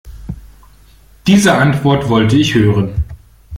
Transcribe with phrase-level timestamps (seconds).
[1.27, 3.03] Diese Antwort wollte ich hören.